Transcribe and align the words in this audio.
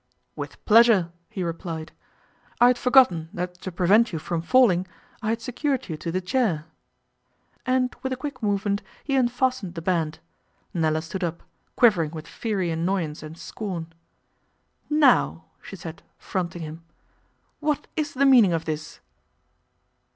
'With 0.35 0.65
pleasure,' 0.65 1.11
he 1.29 1.43
replied. 1.43 1.91
'I 2.59 2.67
had 2.69 2.77
forgotten 2.79 3.29
that 3.33 3.61
to 3.61 3.71
prevent 3.71 4.11
you 4.11 4.17
from 4.17 4.41
falling 4.41 4.87
I 5.21 5.29
had 5.29 5.43
secured 5.43 5.89
you 5.89 5.97
to 5.97 6.11
the 6.11 6.19
chair'; 6.19 6.65
and 7.67 7.95
with 8.01 8.11
a 8.11 8.15
quick 8.17 8.41
movement 8.41 8.81
he 9.03 9.15
unfastened 9.15 9.75
the 9.75 9.81
band. 9.83 10.17
Nella 10.73 11.03
stood 11.03 11.23
up, 11.23 11.43
quivering 11.75 12.09
with 12.09 12.27
fiery 12.27 12.71
annoyance 12.71 13.21
and 13.21 13.37
scorn. 13.37 13.93
'Now,' 14.89 15.45
she 15.61 15.75
said, 15.75 16.01
fronting 16.17 16.63
him, 16.63 16.83
'what 17.59 17.85
is 17.95 18.15
the 18.15 18.25
meaning 18.25 18.53
of 18.53 18.65
this? 18.65 19.01